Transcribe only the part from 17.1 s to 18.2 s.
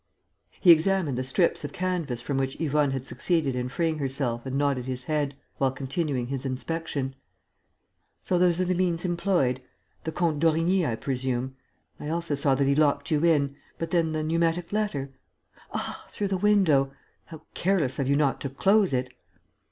How careless of you